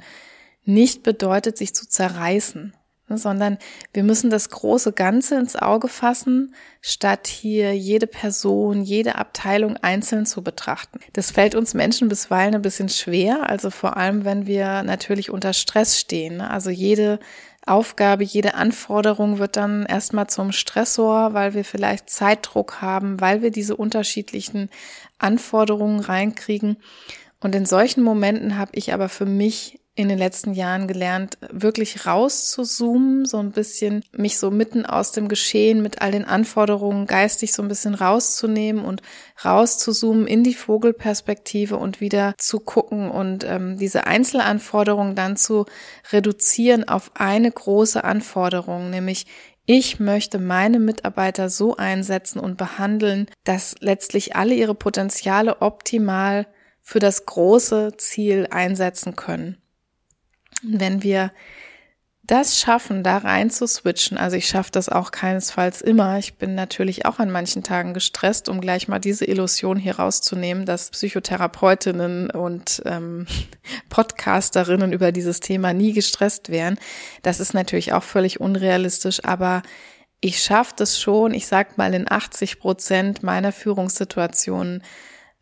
[0.64, 2.74] nicht bedeutet, sich zu zerreißen.
[3.08, 3.58] Ne, sondern
[3.92, 10.24] wir müssen das große Ganze ins Auge fassen, statt hier jede Person, jede Abteilung einzeln
[10.24, 11.00] zu betrachten.
[11.12, 15.52] Das fällt uns Menschen bisweilen ein bisschen schwer, also vor allem, wenn wir natürlich unter
[15.52, 16.38] Stress stehen.
[16.38, 16.50] Ne?
[16.50, 17.18] Also jede
[17.66, 23.50] Aufgabe, jede Anforderung wird dann erstmal zum Stressor, weil wir vielleicht Zeitdruck haben, weil wir
[23.50, 24.70] diese unterschiedlichen
[25.18, 26.78] Anforderungen reinkriegen.
[27.40, 32.04] Und in solchen Momenten habe ich aber für mich in den letzten Jahren gelernt, wirklich
[32.04, 37.52] rauszuzoomen, so ein bisschen mich so mitten aus dem Geschehen mit all den Anforderungen geistig
[37.52, 39.02] so ein bisschen rauszunehmen und
[39.44, 45.64] rauszuzoomen in die Vogelperspektive und wieder zu gucken und ähm, diese Einzelanforderungen dann zu
[46.10, 49.26] reduzieren auf eine große Anforderung, nämlich
[49.64, 56.48] ich möchte meine Mitarbeiter so einsetzen und behandeln, dass letztlich alle ihre Potenziale optimal
[56.82, 59.63] für das große Ziel einsetzen können
[60.66, 61.32] wenn wir
[62.26, 66.18] das schaffen, da rein zu switchen, also ich schaffe das auch keinesfalls immer.
[66.18, 70.64] Ich bin natürlich auch an manchen Tagen gestresst, um gleich mal diese Illusion hier rauszunehmen,
[70.64, 73.26] dass Psychotherapeutinnen und ähm,
[73.90, 76.78] Podcasterinnen über dieses Thema nie gestresst wären.
[77.22, 79.62] Das ist natürlich auch völlig unrealistisch, aber
[80.20, 84.82] ich schaffe das schon, ich sag mal in 80 Prozent meiner Führungssituationen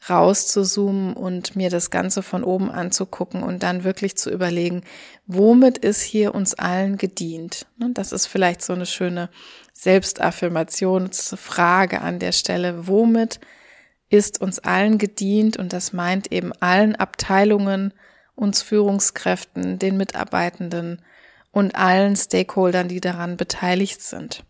[0.09, 4.83] rauszuzoomen und mir das Ganze von oben anzugucken und dann wirklich zu überlegen,
[5.27, 7.67] womit ist hier uns allen gedient?
[7.79, 9.29] Das ist vielleicht so eine schöne
[9.73, 12.89] Selbstaffirmationsfrage an der Stelle.
[12.89, 13.39] Womit
[14.09, 15.57] ist uns allen gedient?
[15.57, 17.95] Und das meint eben allen Abteilungen,
[18.35, 21.01] uns Führungskräften, den Mitarbeitenden
[21.53, 24.43] und allen Stakeholdern, die daran beteiligt sind.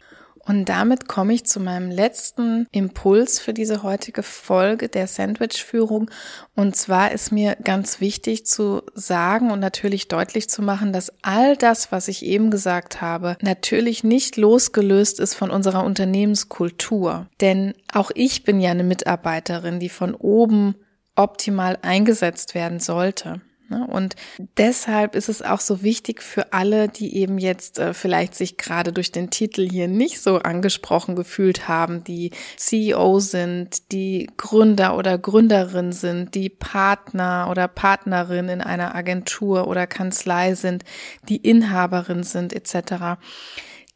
[0.47, 6.11] Und damit komme ich zu meinem letzten Impuls für diese heutige Folge der Sandwich-Führung.
[6.57, 11.57] Und zwar ist mir ganz wichtig zu sagen und natürlich deutlich zu machen, dass all
[11.57, 17.29] das, was ich eben gesagt habe, natürlich nicht losgelöst ist von unserer Unternehmenskultur.
[17.41, 20.75] Denn auch ich bin ja eine Mitarbeiterin, die von oben
[21.15, 23.41] optimal eingesetzt werden sollte.
[23.73, 23.87] Ne?
[23.87, 24.17] Und
[24.59, 28.93] deshalb ist es auch so wichtig für alle, die eben jetzt äh, vielleicht sich gerade
[28.93, 35.17] durch den Titel hier nicht so angesprochen gefühlt haben, die CEO sind, die Gründer oder
[35.17, 40.85] Gründerin sind, die Partner oder Partnerin in einer Agentur oder Kanzlei sind,
[41.31, 43.19] die Inhaberin sind etc.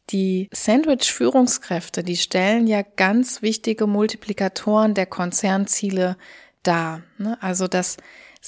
[0.09, 6.17] Die Sandwich-Führungskräfte, die stellen ja ganz wichtige Multiplikatoren der Konzernziele
[6.63, 7.03] dar.
[7.19, 7.37] Ne?
[7.41, 7.97] Also das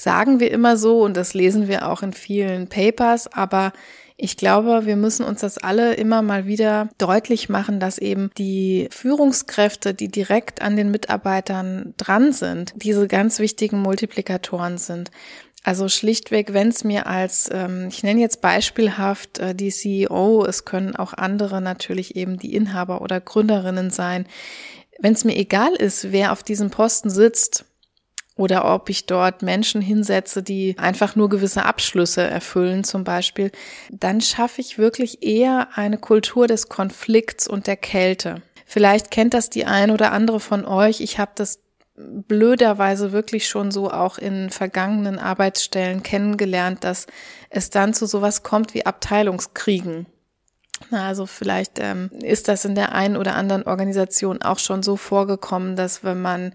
[0.02, 3.72] sagen wir immer so und das lesen wir auch in vielen Papers, aber
[4.22, 8.88] ich glaube, wir müssen uns das alle immer mal wieder deutlich machen, dass eben die
[8.90, 15.10] Führungskräfte, die direkt an den Mitarbeitern dran sind, diese ganz wichtigen Multiplikatoren sind.
[15.64, 20.64] Also schlichtweg, wenn es mir als, ähm, ich nenne jetzt beispielhaft äh, die CEO, es
[20.64, 24.26] können auch andere natürlich eben die Inhaber oder Gründerinnen sein,
[24.98, 27.64] wenn es mir egal ist, wer auf diesem Posten sitzt,
[28.40, 33.52] oder ob ich dort Menschen hinsetze, die einfach nur gewisse Abschlüsse erfüllen zum Beispiel,
[33.90, 38.40] dann schaffe ich wirklich eher eine Kultur des Konflikts und der Kälte.
[38.64, 41.02] Vielleicht kennt das die ein oder andere von euch.
[41.02, 41.60] Ich habe das
[41.94, 47.08] blöderweise wirklich schon so auch in vergangenen Arbeitsstellen kennengelernt, dass
[47.50, 50.06] es dann zu sowas kommt wie Abteilungskriegen.
[50.90, 55.76] Also vielleicht ähm, ist das in der einen oder anderen Organisation auch schon so vorgekommen,
[55.76, 56.54] dass wenn man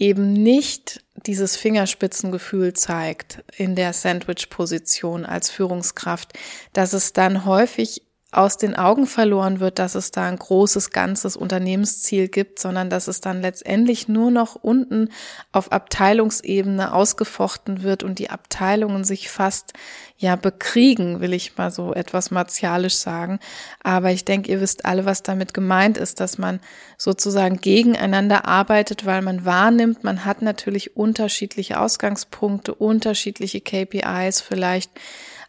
[0.00, 6.32] eben nicht dieses Fingerspitzengefühl zeigt in der Sandwich-Position als Führungskraft,
[6.72, 11.36] dass es dann häufig aus den Augen verloren wird, dass es da ein großes ganzes
[11.36, 15.08] Unternehmensziel gibt, sondern dass es dann letztendlich nur noch unten
[15.50, 19.72] auf Abteilungsebene ausgefochten wird und die Abteilungen sich fast
[20.16, 23.40] ja bekriegen, will ich mal so etwas martialisch sagen.
[23.82, 26.60] Aber ich denke, ihr wisst alle, was damit gemeint ist, dass man
[26.98, 34.92] sozusagen gegeneinander arbeitet, weil man wahrnimmt, man hat natürlich unterschiedliche Ausgangspunkte, unterschiedliche KPIs vielleicht,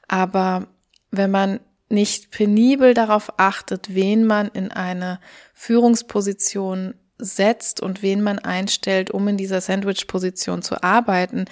[0.08, 0.68] aber
[1.12, 1.60] wenn man
[1.92, 5.20] nicht penibel darauf achtet, wen man in eine
[5.54, 11.46] Führungsposition setzt und wen man einstellt, um in dieser Sandwich-Position zu arbeiten,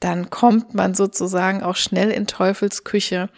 [0.00, 3.30] dann kommt man sozusagen auch schnell in Teufelsküche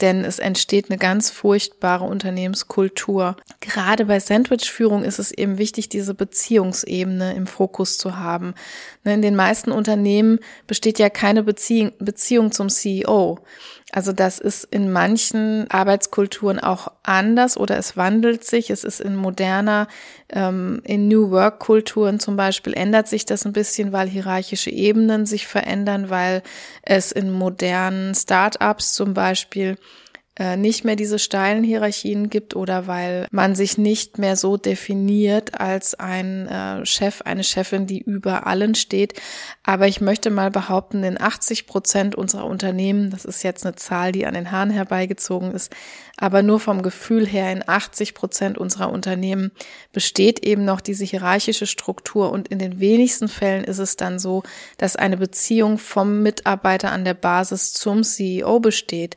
[0.00, 3.36] denn es entsteht eine ganz furchtbare Unternehmenskultur.
[3.60, 8.54] Gerade bei Sandwich-Führung ist es eben wichtig, diese Beziehungsebene im Fokus zu haben.
[9.04, 13.40] Ne, in den meisten Unternehmen besteht ja keine Beziehung, Beziehung zum CEO.
[13.90, 18.68] Also das ist in manchen Arbeitskulturen auch anders oder es wandelt sich.
[18.68, 19.88] Es ist in moderner,
[20.28, 25.24] ähm, in New Work Kulturen zum Beispiel ändert sich das ein bisschen, weil hierarchische Ebenen
[25.24, 26.42] sich verändern, weil
[26.82, 29.78] es in modernen Startups zum Beispiel
[30.56, 35.94] nicht mehr diese steilen Hierarchien gibt oder weil man sich nicht mehr so definiert als
[35.94, 39.20] ein äh, Chef, eine Chefin, die über allen steht.
[39.64, 44.12] Aber ich möchte mal behaupten, in 80 Prozent unserer Unternehmen, das ist jetzt eine Zahl,
[44.12, 45.74] die an den Haaren herbeigezogen ist,
[46.16, 49.52] aber nur vom Gefühl her in 80 Prozent unserer Unternehmen
[49.92, 54.42] besteht eben noch diese hierarchische Struktur und in den wenigsten Fällen ist es dann so,
[54.78, 59.16] dass eine Beziehung vom Mitarbeiter an der Basis zum CEO besteht.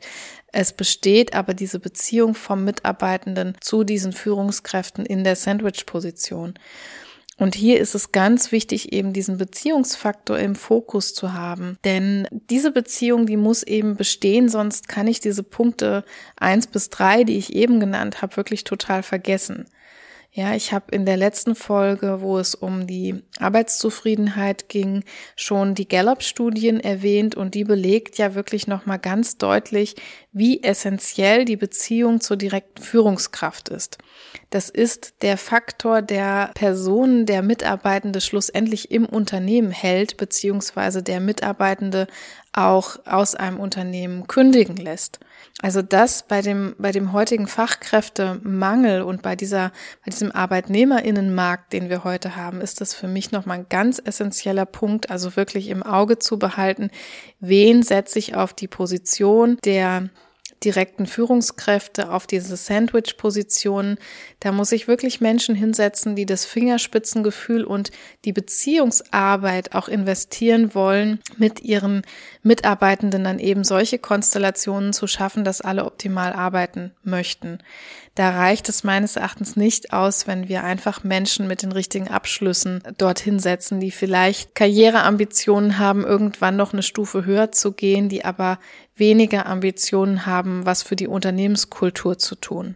[0.52, 6.54] Es besteht aber diese Beziehung vom Mitarbeitenden zu diesen Führungskräften in der Sandwich-Position.
[7.38, 11.78] Und hier ist es ganz wichtig, eben diesen Beziehungsfaktor im Fokus zu haben.
[11.82, 16.04] Denn diese Beziehung, die muss eben bestehen, sonst kann ich diese Punkte
[16.36, 19.64] eins bis drei, die ich eben genannt habe, wirklich total vergessen.
[20.34, 25.04] Ja, ich habe in der letzten Folge, wo es um die Arbeitszufriedenheit ging,
[25.36, 29.94] schon die Gallup-Studien erwähnt und die belegt ja wirklich nochmal ganz deutlich,
[30.32, 33.98] wie essentiell die Beziehung zur direkten Führungskraft ist.
[34.48, 42.06] Das ist der Faktor, der Personen, der Mitarbeitende schlussendlich im Unternehmen hält, beziehungsweise der Mitarbeitende
[42.54, 45.20] auch aus einem Unternehmen kündigen lässt.
[45.60, 49.70] Also das bei dem, bei dem heutigen Fachkräftemangel und bei dieser,
[50.04, 54.66] bei diesem Arbeitnehmerinnenmarkt, den wir heute haben, ist das für mich nochmal ein ganz essentieller
[54.66, 56.90] Punkt, also wirklich im Auge zu behalten,
[57.40, 60.08] wen setze ich auf die Position der
[60.64, 63.98] direkten Führungskräfte auf diese Sandwich-Positionen.
[64.40, 67.90] Da muss ich wirklich Menschen hinsetzen, die das Fingerspitzengefühl und
[68.24, 72.02] die Beziehungsarbeit auch investieren wollen, mit ihren
[72.42, 77.58] Mitarbeitenden dann eben solche Konstellationen zu schaffen, dass alle optimal arbeiten möchten.
[78.14, 82.82] Da reicht es meines Erachtens nicht aus, wenn wir einfach Menschen mit den richtigen Abschlüssen
[82.98, 88.58] dorthin setzen, die vielleicht Karriereambitionen haben, irgendwann noch eine Stufe höher zu gehen, die aber
[88.94, 92.74] weniger Ambitionen haben, was für die Unternehmenskultur zu tun.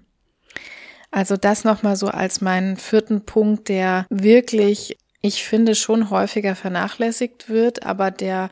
[1.10, 7.50] Also das nochmal so als meinen vierten Punkt, der wirklich, ich finde, schon häufiger vernachlässigt
[7.50, 8.50] wird, aber der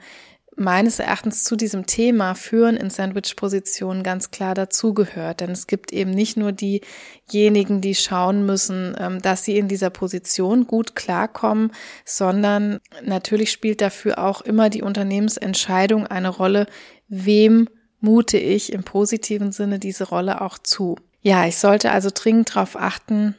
[0.56, 5.40] meines Erachtens zu diesem Thema Führen in Sandwich-Positionen ganz klar dazugehört.
[5.40, 9.90] Denn es gibt eben nicht nur diejenigen, die schauen müssen, ähm, dass sie in dieser
[9.90, 11.72] Position gut klarkommen,
[12.04, 16.66] sondern natürlich spielt dafür auch immer die Unternehmensentscheidung eine Rolle,
[17.08, 17.68] wem
[18.00, 20.96] mute ich im positiven Sinne diese Rolle auch zu.
[21.22, 23.34] Ja, ich sollte also dringend darauf achten,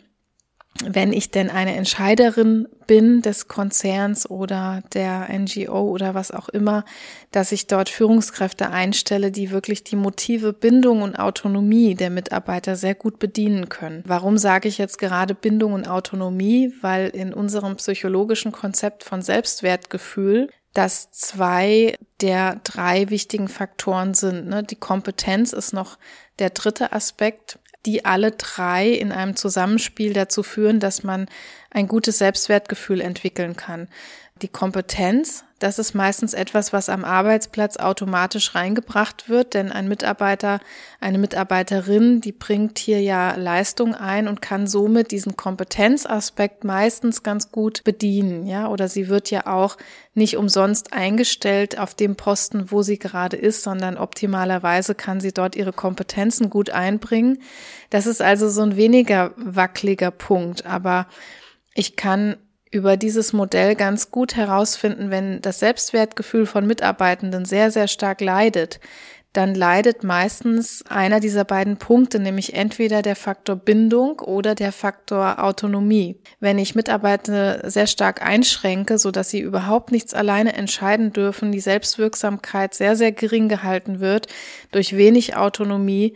[0.84, 6.84] wenn ich denn eine Entscheiderin bin des Konzerns oder der NGO oder was auch immer,
[7.32, 12.94] dass ich dort Führungskräfte einstelle, die wirklich die Motive Bindung und Autonomie der Mitarbeiter sehr
[12.94, 14.04] gut bedienen können.
[14.06, 16.74] Warum sage ich jetzt gerade Bindung und Autonomie?
[16.82, 24.48] Weil in unserem psychologischen Konzept von Selbstwertgefühl das zwei der drei wichtigen Faktoren sind.
[24.48, 24.62] Ne?
[24.64, 25.98] Die Kompetenz ist noch
[26.38, 31.28] der dritte Aspekt die alle drei in einem Zusammenspiel dazu führen, dass man
[31.69, 33.88] ein gutes Selbstwertgefühl entwickeln kann.
[34.41, 35.45] Die Kompetenz.
[35.60, 40.60] Das ist meistens etwas, was am Arbeitsplatz automatisch reingebracht wird, denn ein Mitarbeiter,
[41.00, 47.54] eine Mitarbeiterin, die bringt hier ja Leistung ein und kann somit diesen Kompetenzaspekt meistens ganz
[47.54, 49.78] gut bedienen, ja, oder sie wird ja auch
[50.13, 55.56] nicht umsonst eingestellt auf dem Posten, wo sie gerade ist, sondern optimalerweise kann sie dort
[55.56, 57.39] ihre Kompetenzen gut einbringen.
[57.89, 61.08] Das ist also so ein weniger wackeliger Punkt, aber
[61.74, 62.36] ich kann
[62.76, 68.80] über dieses Modell ganz gut herausfinden, wenn das Selbstwertgefühl von Mitarbeitenden sehr, sehr stark leidet,
[69.36, 75.44] dann leidet meistens einer dieser beiden Punkte, nämlich entweder der Faktor Bindung oder der Faktor
[75.44, 76.22] Autonomie.
[76.40, 81.60] Wenn ich Mitarbeiter sehr stark einschränke, so dass sie überhaupt nichts alleine entscheiden dürfen, die
[81.60, 84.28] Selbstwirksamkeit sehr, sehr gering gehalten wird
[84.72, 86.16] durch wenig Autonomie,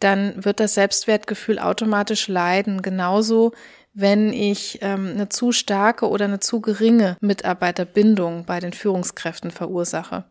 [0.00, 2.82] dann wird das Selbstwertgefühl automatisch leiden.
[2.82, 3.52] Genauso
[4.00, 10.24] wenn ich ähm, eine zu starke oder eine zu geringe Mitarbeiterbindung bei den Führungskräften verursache.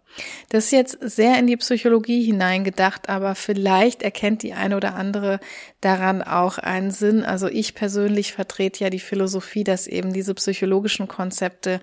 [0.50, 5.40] Das ist jetzt sehr in die Psychologie hineingedacht, aber vielleicht erkennt die eine oder andere
[5.82, 7.24] daran auch einen Sinn.
[7.24, 11.82] Also ich persönlich vertrete ja die Philosophie, dass eben diese psychologischen Konzepte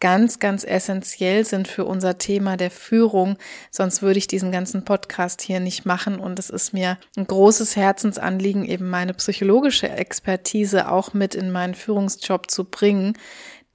[0.00, 3.38] ganz, ganz essentiell sind für unser Thema der Führung.
[3.70, 6.18] Sonst würde ich diesen ganzen Podcast hier nicht machen.
[6.18, 11.74] Und es ist mir ein großes Herzensanliegen, eben meine psychologische Expertise auch mit in meinen
[11.74, 13.16] Führungsjob zu bringen.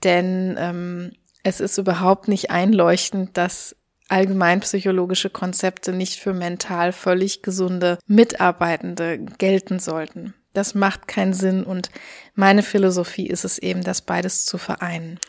[0.04, 1.12] Denn ähm,
[1.44, 3.76] es ist überhaupt nicht einleuchtend, dass
[4.12, 10.34] allgemeinpsychologische Konzepte nicht für mental völlig gesunde Mitarbeitende gelten sollten.
[10.54, 11.90] Das macht keinen Sinn und
[12.36, 15.20] meine Philosophie ist es eben, das beides zu vereinen.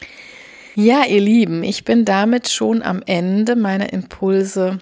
[0.75, 4.79] Ja, ihr Lieben, ich bin damit schon am Ende meiner Impulse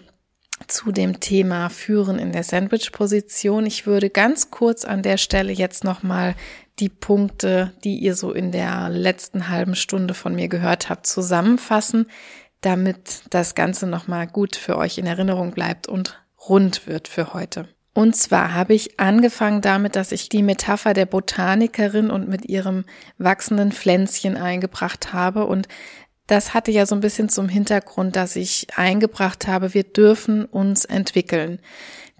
[0.66, 3.66] zu dem Thema Führen in der Sandwich-Position.
[3.66, 6.36] Ich würde ganz kurz an der Stelle jetzt nochmal
[6.78, 12.06] die Punkte, die ihr so in der letzten halben Stunde von mir gehört habt, zusammenfassen,
[12.60, 17.68] damit das Ganze nochmal gut für euch in Erinnerung bleibt und rund wird für heute.
[17.92, 22.84] Und zwar habe ich angefangen damit, dass ich die Metapher der Botanikerin und mit ihrem
[23.18, 25.46] wachsenden Pflänzchen eingebracht habe.
[25.46, 25.66] Und
[26.26, 30.84] das hatte ja so ein bisschen zum Hintergrund, dass ich eingebracht habe, wir dürfen uns
[30.84, 31.58] entwickeln.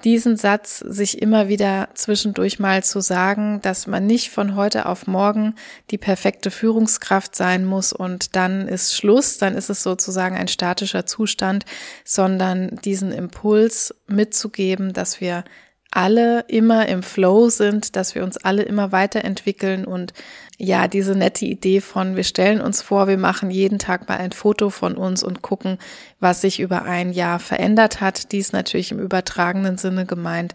[0.04, 5.06] Diesen Satz sich immer wieder zwischendurch mal zu sagen, dass man nicht von heute auf
[5.06, 5.54] morgen
[5.90, 11.04] die perfekte Führungskraft sein muss und dann ist Schluss, dann ist es sozusagen ein statischer
[11.04, 11.64] Zustand,
[12.04, 15.44] sondern diesen Impuls mitzugeben, dass wir
[15.90, 20.12] alle immer im Flow sind, dass wir uns alle immer weiterentwickeln und
[20.57, 24.33] ja, diese nette Idee von, wir stellen uns vor, wir machen jeden Tag mal ein
[24.33, 25.79] Foto von uns und gucken,
[26.20, 28.31] was sich über ein Jahr verändert hat.
[28.33, 30.55] Dies natürlich im übertragenen Sinne gemeint.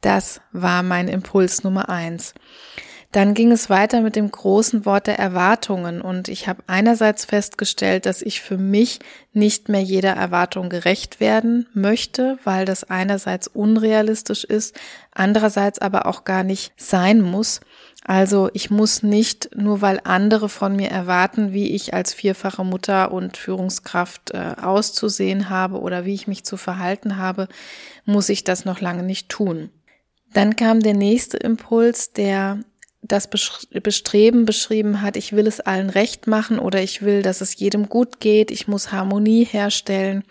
[0.00, 2.32] Das war mein Impuls Nummer eins.
[3.12, 8.06] Dann ging es weiter mit dem großen Wort der Erwartungen und ich habe einerseits festgestellt,
[8.06, 9.00] dass ich für mich
[9.32, 14.78] nicht mehr jeder Erwartung gerecht werden möchte, weil das einerseits unrealistisch ist,
[15.10, 17.60] andererseits aber auch gar nicht sein muss.
[18.04, 23.10] Also ich muss nicht, nur weil andere von mir erwarten, wie ich als vierfache Mutter
[23.10, 27.48] und Führungskraft äh, auszusehen habe oder wie ich mich zu verhalten habe,
[28.04, 29.70] muss ich das noch lange nicht tun.
[30.32, 32.60] Dann kam der nächste Impuls, der
[33.12, 37.56] das Bestreben beschrieben hat, ich will es allen recht machen oder ich will, dass es
[37.56, 40.24] jedem gut geht, ich muss Harmonie herstellen.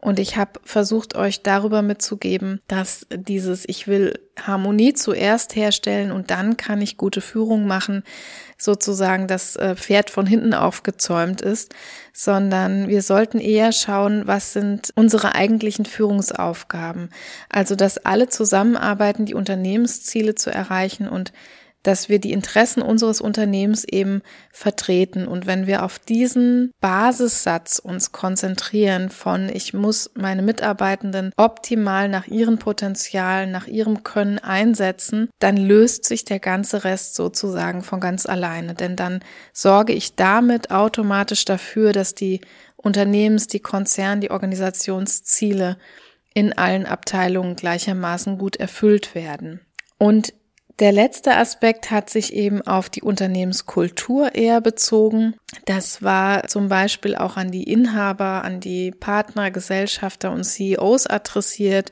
[0.00, 6.30] Und ich habe versucht, euch darüber mitzugeben, dass dieses Ich will Harmonie zuerst herstellen und
[6.30, 8.04] dann kann ich gute Führung machen,
[8.56, 11.74] sozusagen das äh, Pferd von hinten aufgezäumt ist,
[12.12, 17.10] sondern wir sollten eher schauen, was sind unsere eigentlichen Führungsaufgaben.
[17.48, 21.32] Also, dass alle zusammenarbeiten, die Unternehmensziele zu erreichen und
[21.82, 25.28] dass wir die Interessen unseres Unternehmens eben vertreten.
[25.28, 32.26] Und wenn wir auf diesen Basissatz uns konzentrieren von, ich muss meine Mitarbeitenden optimal nach
[32.26, 38.26] ihren Potenzialen, nach ihrem Können einsetzen, dann löst sich der ganze Rest sozusagen von ganz
[38.26, 38.74] alleine.
[38.74, 39.20] Denn dann
[39.52, 42.40] sorge ich damit automatisch dafür, dass die
[42.76, 45.78] Unternehmens-, die Konzern-, die Organisationsziele
[46.34, 49.60] in allen Abteilungen gleichermaßen gut erfüllt werden.
[49.98, 50.32] Und
[50.78, 55.34] der letzte Aspekt hat sich eben auf die Unternehmenskultur eher bezogen.
[55.64, 61.90] Das war zum Beispiel auch an die Inhaber, an die Partner, Gesellschafter und CEOs adressiert,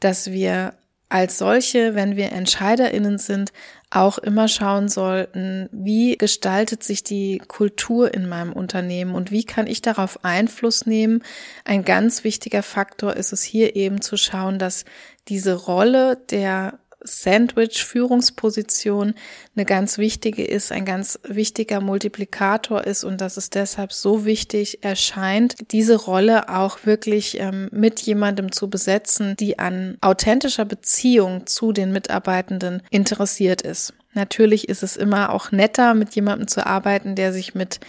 [0.00, 0.74] dass wir
[1.08, 3.52] als solche, wenn wir EntscheiderInnen sind,
[3.90, 9.68] auch immer schauen sollten, wie gestaltet sich die Kultur in meinem Unternehmen und wie kann
[9.68, 11.22] ich darauf Einfluss nehmen.
[11.64, 14.84] Ein ganz wichtiger Faktor ist es hier eben zu schauen, dass
[15.28, 19.14] diese Rolle der Sandwich-Führungsposition
[19.54, 24.84] eine ganz wichtige ist, ein ganz wichtiger Multiplikator ist und dass es deshalb so wichtig
[24.84, 31.72] erscheint, diese Rolle auch wirklich ähm, mit jemandem zu besetzen, die an authentischer Beziehung zu
[31.72, 33.94] den Mitarbeitenden interessiert ist.
[34.16, 37.80] Natürlich ist es immer auch netter, mit jemandem zu arbeiten, der sich mit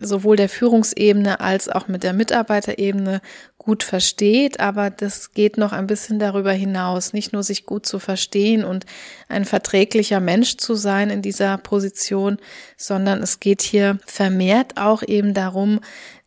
[0.00, 3.20] sowohl der Führungsebene als auch mit der Mitarbeiterebene
[3.58, 7.98] gut versteht, aber das geht noch ein bisschen darüber hinaus, nicht nur sich gut zu
[7.98, 8.86] verstehen und
[9.28, 12.38] ein verträglicher Mensch zu sein in dieser Position,
[12.76, 15.80] sondern es geht hier vermehrt auch eben darum,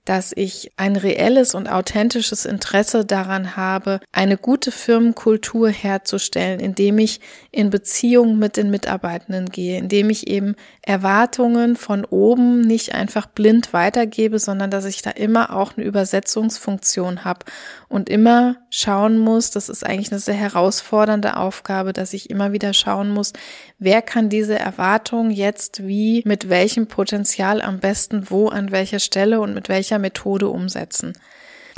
[0.05, 7.21] dass ich ein reelles und authentisches Interesse daran habe, eine gute Firmenkultur herzustellen, indem ich
[7.51, 13.71] in Beziehung mit den Mitarbeitenden gehe, indem ich eben Erwartungen von oben nicht einfach blind
[13.71, 17.45] weitergebe, sondern dass ich da immer auch eine Übersetzungsfunktion habe
[17.87, 22.73] und immer schauen muss, das ist eigentlich eine sehr herausfordernde Aufgabe, dass ich immer wieder
[22.73, 23.33] schauen muss,
[23.79, 29.39] wer kann diese Erwartung jetzt wie, mit welchem Potenzial am besten wo, an welcher Stelle
[29.39, 31.13] und mit welcher Methode umsetzen.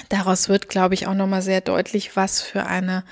[0.10, 3.04] Daraus wird, glaube ich, auch nochmal sehr deutlich, was für eine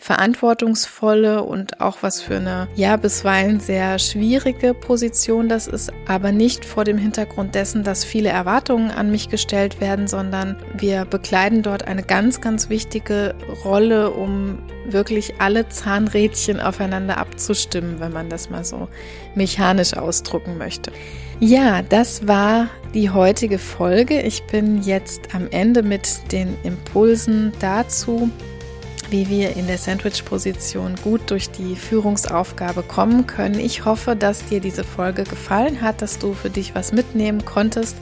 [0.00, 6.64] verantwortungsvolle und auch was für eine, ja, bisweilen sehr schwierige Position das ist, aber nicht
[6.64, 11.88] vor dem Hintergrund dessen, dass viele Erwartungen an mich gestellt werden, sondern wir bekleiden dort
[11.88, 13.34] eine ganz, ganz wichtige
[13.64, 18.88] Rolle, um wirklich alle Zahnrädchen aufeinander abzustimmen, wenn man das mal so
[19.34, 20.92] mechanisch ausdrucken möchte.
[21.40, 24.22] Ja, das war die heutige Folge.
[24.22, 28.30] Ich bin jetzt am Ende mit den Impulsen dazu,
[29.10, 33.58] wie wir in der Sandwich-Position gut durch die Führungsaufgabe kommen können.
[33.58, 37.96] Ich hoffe, dass dir diese Folge gefallen hat, dass du für dich was mitnehmen konntest.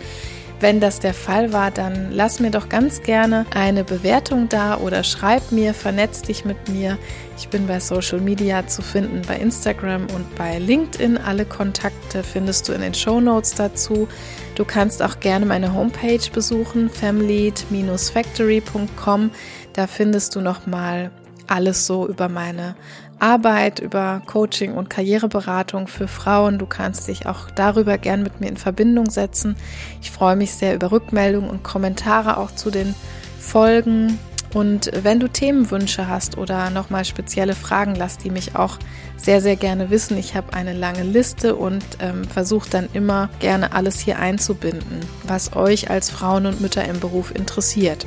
[0.59, 5.05] Wenn das der Fall war, dann lass mir doch ganz gerne eine Bewertung da oder
[5.05, 6.97] schreib mir, vernetz dich mit mir.
[7.37, 11.19] Ich bin bei Social Media zu finden, bei Instagram und bei LinkedIn.
[11.19, 14.09] Alle Kontakte findest du in den Show Notes dazu.
[14.55, 19.31] Du kannst auch gerne meine Homepage besuchen, family-factory.com.
[19.77, 21.11] Da findest du nochmal
[21.47, 22.77] alles so über meine
[23.19, 26.59] Arbeit, über Coaching und Karriereberatung für Frauen.
[26.59, 29.55] Du kannst dich auch darüber gern mit mir in Verbindung setzen.
[30.01, 32.95] Ich freue mich sehr über Rückmeldungen und Kommentare auch zu den
[33.39, 34.19] Folgen.
[34.55, 38.79] Und wenn du Themenwünsche hast oder nochmal spezielle Fragen, lass die mich auch
[39.19, 40.17] sehr, sehr gerne wissen.
[40.17, 45.55] Ich habe eine lange Liste und ähm, versuche dann immer gerne alles hier einzubinden, was
[45.55, 48.07] euch als Frauen und Mütter im Beruf interessiert.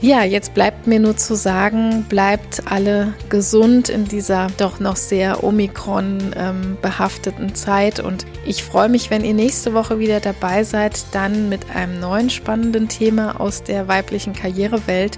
[0.00, 5.42] Ja, jetzt bleibt mir nur zu sagen, bleibt alle gesund in dieser doch noch sehr
[5.42, 11.02] Omikron ähm, behafteten Zeit und ich freue mich, wenn ihr nächste Woche wieder dabei seid,
[11.12, 15.16] dann mit einem neuen spannenden Thema aus der weiblichen Karrierewelt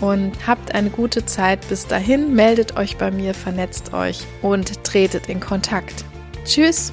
[0.00, 5.28] und habt eine gute Zeit bis dahin, meldet euch bei mir, vernetzt euch und tretet
[5.28, 6.06] in Kontakt.
[6.44, 6.92] Tschüss!